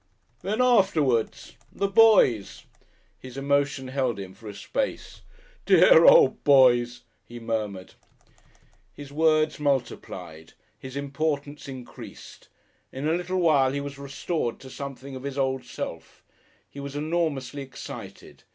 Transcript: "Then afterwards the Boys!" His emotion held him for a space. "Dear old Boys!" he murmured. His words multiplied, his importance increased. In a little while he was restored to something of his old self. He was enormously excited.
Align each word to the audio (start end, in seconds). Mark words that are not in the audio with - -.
"Then 0.41 0.63
afterwards 0.63 1.57
the 1.71 1.87
Boys!" 1.87 2.65
His 3.19 3.37
emotion 3.37 3.89
held 3.89 4.17
him 4.19 4.33
for 4.33 4.49
a 4.49 4.53
space. 4.55 5.21
"Dear 5.67 6.05
old 6.05 6.43
Boys!" 6.43 7.01
he 7.23 7.39
murmured. 7.39 7.93
His 8.95 9.13
words 9.13 9.59
multiplied, 9.59 10.53
his 10.75 10.95
importance 10.97 11.67
increased. 11.67 12.47
In 12.91 13.07
a 13.07 13.13
little 13.13 13.41
while 13.41 13.73
he 13.73 13.79
was 13.79 13.99
restored 13.99 14.59
to 14.61 14.71
something 14.71 15.15
of 15.15 15.21
his 15.21 15.37
old 15.37 15.65
self. 15.65 16.23
He 16.67 16.79
was 16.79 16.95
enormously 16.95 17.61
excited. 17.61 18.43